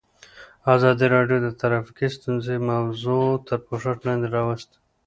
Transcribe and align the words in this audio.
ازادي 0.75 1.05
راډیو 1.15 1.37
د 1.41 1.47
ټرافیکي 1.59 2.07
ستونزې 2.17 2.55
موضوع 2.71 3.25
تر 3.47 3.57
پوښښ 3.65 3.97
لاندې 4.07 4.27
راوستې. 4.35 4.77